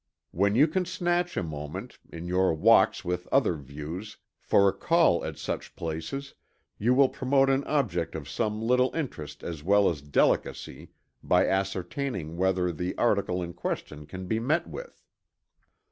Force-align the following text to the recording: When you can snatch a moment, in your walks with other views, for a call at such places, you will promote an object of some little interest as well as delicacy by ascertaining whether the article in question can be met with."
When 0.31 0.55
you 0.55 0.67
can 0.67 0.85
snatch 0.85 1.37
a 1.37 1.43
moment, 1.43 1.99
in 2.11 2.27
your 2.27 2.55
walks 2.55 3.05
with 3.05 3.27
other 3.31 3.53
views, 3.53 4.17
for 4.39 4.67
a 4.67 4.73
call 4.73 5.23
at 5.23 5.37
such 5.37 5.75
places, 5.75 6.33
you 6.79 6.95
will 6.95 7.07
promote 7.07 7.51
an 7.51 7.63
object 7.65 8.15
of 8.15 8.27
some 8.27 8.59
little 8.63 8.89
interest 8.95 9.43
as 9.43 9.61
well 9.61 9.87
as 9.91 10.01
delicacy 10.01 10.89
by 11.21 11.45
ascertaining 11.47 12.35
whether 12.35 12.71
the 12.71 12.97
article 12.97 13.43
in 13.43 13.53
question 13.53 14.07
can 14.07 14.25
be 14.25 14.39
met 14.39 14.65
with." 14.67 15.03